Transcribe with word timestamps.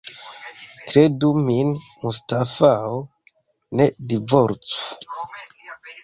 Kredu 0.91 1.27
min, 1.49 1.67
Mustafao, 2.05 2.95
ne 3.81 3.87
divorcu. 4.13 5.21